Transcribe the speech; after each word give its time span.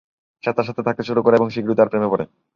সে 0.43 0.51
তার 0.57 0.67
সাথে 0.67 0.81
থাকতে 0.87 1.03
শুরু 1.03 1.21
করে 1.21 1.35
এবং 1.35 1.47
শীঘ্রই 1.49 1.77
তার 1.79 1.89
প্রেমে 1.89 2.11
পড়ে। 2.11 2.25